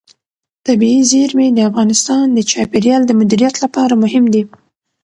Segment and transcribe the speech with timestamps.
[0.67, 4.43] طبیعي زیرمې د افغانستان د چاپیریال د مدیریت لپاره مهم دي.